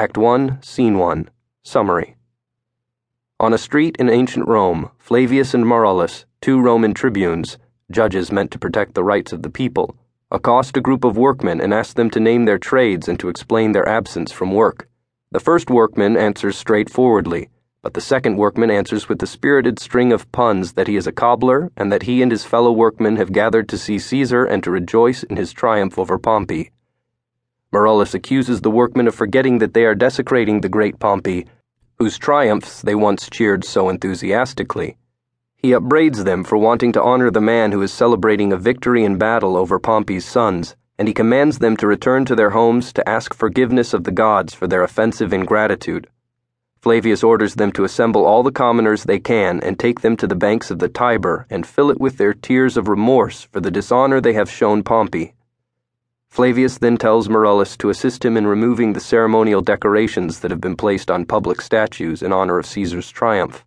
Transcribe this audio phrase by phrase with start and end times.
[0.00, 1.28] Act 1, Scene 1.
[1.62, 2.16] Summary.
[3.38, 7.58] On a street in ancient Rome, Flavius and Marullus, two Roman tribunes,
[7.90, 9.94] judges meant to protect the rights of the people,
[10.30, 13.72] accost a group of workmen and ask them to name their trades and to explain
[13.72, 14.88] their absence from work.
[15.32, 17.50] The first workman answers straightforwardly,
[17.82, 21.12] but the second workman answers with a spirited string of puns that he is a
[21.12, 24.70] cobbler and that he and his fellow workmen have gathered to see Caesar and to
[24.70, 26.70] rejoice in his triumph over Pompey.
[27.72, 31.46] Marullus accuses the workmen of forgetting that they are desecrating the great Pompey,
[31.98, 34.96] whose triumphs they once cheered so enthusiastically.
[35.56, 39.18] He upbraids them for wanting to honor the man who is celebrating a victory in
[39.18, 43.34] battle over Pompey's sons, and he commands them to return to their homes to ask
[43.34, 46.08] forgiveness of the gods for their offensive ingratitude.
[46.80, 50.34] Flavius orders them to assemble all the commoners they can and take them to the
[50.34, 54.20] banks of the Tiber and fill it with their tears of remorse for the dishonor
[54.20, 55.34] they have shown Pompey.
[56.30, 60.76] Flavius then tells Marullus to assist him in removing the ceremonial decorations that have been
[60.76, 63.64] placed on public statues in honor of Caesar's triumph.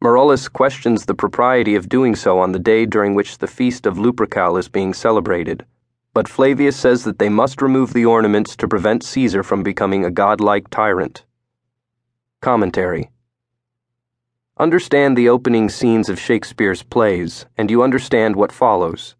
[0.00, 3.96] Marullus questions the propriety of doing so on the day during which the feast of
[3.96, 5.66] Lupercal is being celebrated,
[6.14, 10.10] but Flavius says that they must remove the ornaments to prevent Caesar from becoming a
[10.10, 11.24] godlike tyrant.
[12.40, 13.10] Commentary
[14.58, 19.16] Understand the opening scenes of Shakespeare's plays, and you understand what follows.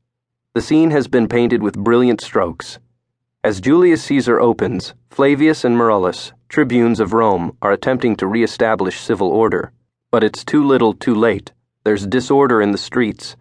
[0.56, 2.78] The scene has been painted with brilliant strokes.
[3.44, 9.28] As Julius Caesar opens, Flavius and Marullus, tribunes of Rome, are attempting to re-establish civil
[9.28, 9.72] order.
[10.10, 11.52] But it's too little, too late.
[11.84, 13.36] There's disorder in the streets.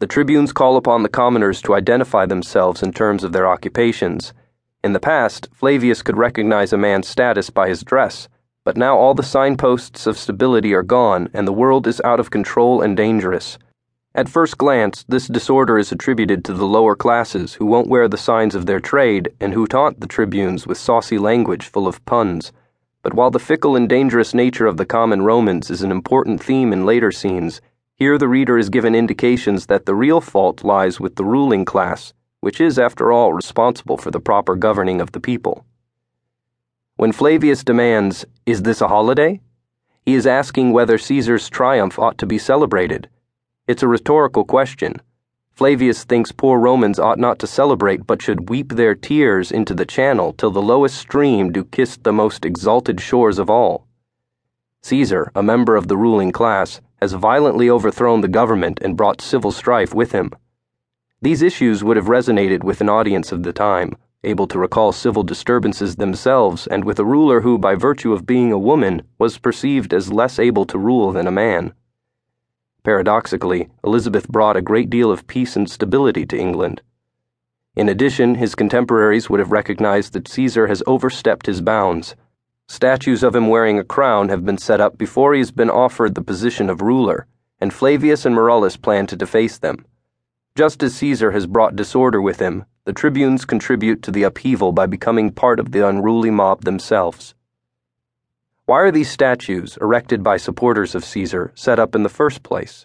[0.00, 4.32] The tribunes call upon the commoners to identify themselves in terms of their occupations.
[4.82, 8.28] In the past, Flavius could recognize a man's status by his dress,
[8.64, 12.32] but now all the signposts of stability are gone and the world is out of
[12.32, 13.58] control and dangerous.
[14.14, 18.16] At first glance, this disorder is attributed to the lower classes who won't wear the
[18.16, 22.50] signs of their trade and who taunt the tribunes with saucy language full of puns.
[23.02, 26.72] But while the fickle and dangerous nature of the common Romans is an important theme
[26.72, 27.60] in later scenes,
[27.96, 32.14] here the reader is given indications that the real fault lies with the ruling class,
[32.40, 35.66] which is, after all, responsible for the proper governing of the people.
[36.96, 39.42] When Flavius demands, Is this a holiday?
[40.06, 43.08] he is asking whether Caesar's triumph ought to be celebrated
[43.68, 44.96] it's a rhetorical question.
[45.52, 49.84] Flavius thinks poor Romans ought not to celebrate, but should weep their tears into the
[49.84, 53.86] channel till the lowest stream do kiss the most exalted shores of all.
[54.82, 59.52] Caesar, a member of the ruling class, has violently overthrown the government and brought civil
[59.52, 60.30] strife with him.
[61.20, 65.24] These issues would have resonated with an audience of the time, able to recall civil
[65.24, 69.92] disturbances themselves, and with a ruler who, by virtue of being a woman, was perceived
[69.92, 71.74] as less able to rule than a man.
[72.88, 76.80] Paradoxically, Elizabeth brought a great deal of peace and stability to England.
[77.76, 82.16] In addition, his contemporaries would have recognized that Caesar has overstepped his bounds.
[82.66, 86.14] Statues of him wearing a crown have been set up before he has been offered
[86.14, 87.26] the position of ruler,
[87.60, 89.84] and Flavius and Marullus plan to deface them.
[90.54, 94.86] Just as Caesar has brought disorder with him, the tribunes contribute to the upheaval by
[94.86, 97.34] becoming part of the unruly mob themselves.
[98.68, 102.84] Why are these statues, erected by supporters of Caesar, set up in the first place?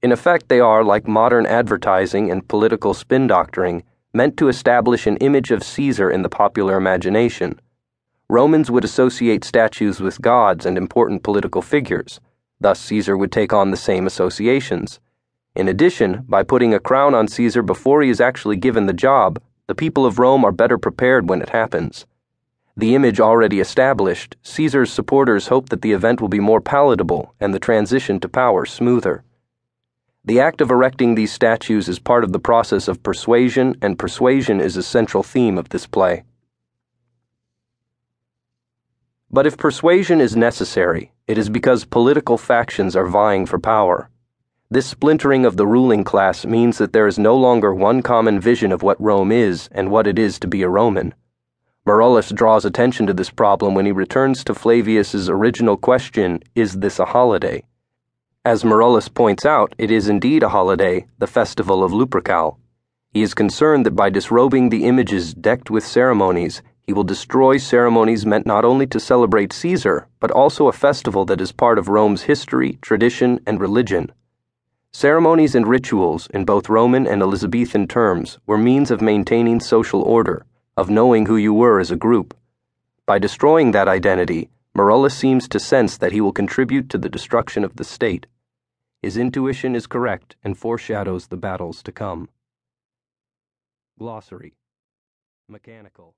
[0.00, 3.82] In effect, they are, like modern advertising and political spin doctoring,
[4.14, 7.60] meant to establish an image of Caesar in the popular imagination.
[8.30, 12.18] Romans would associate statues with gods and important political figures.
[12.58, 15.00] Thus, Caesar would take on the same associations.
[15.54, 19.38] In addition, by putting a crown on Caesar before he is actually given the job,
[19.66, 22.06] the people of Rome are better prepared when it happens.
[22.76, 27.52] The image already established, Caesar's supporters hope that the event will be more palatable and
[27.52, 29.24] the transition to power smoother.
[30.24, 34.60] The act of erecting these statues is part of the process of persuasion, and persuasion
[34.60, 36.24] is a central theme of this play.
[39.30, 44.10] But if persuasion is necessary, it is because political factions are vying for power.
[44.70, 48.72] This splintering of the ruling class means that there is no longer one common vision
[48.72, 51.14] of what Rome is and what it is to be a Roman.
[51.90, 57.00] Marullus draws attention to this problem when he returns to Flavius's original question, Is this
[57.00, 57.64] a holiday?
[58.44, 62.58] As Marullus points out, it is indeed a holiday, the festival of Lupercal.
[63.12, 68.24] He is concerned that by disrobing the images decked with ceremonies, he will destroy ceremonies
[68.24, 72.22] meant not only to celebrate Caesar, but also a festival that is part of Rome's
[72.22, 74.12] history, tradition, and religion.
[74.92, 80.46] Ceremonies and rituals, in both Roman and Elizabethan terms, were means of maintaining social order
[80.80, 82.34] of knowing who you were as a group.
[83.04, 87.64] By destroying that identity, Marullus seems to sense that he will contribute to the destruction
[87.64, 88.26] of the state.
[89.02, 92.30] His intuition is correct and foreshadows the battles to come.
[93.98, 94.54] Glossary
[95.48, 96.14] Mechanical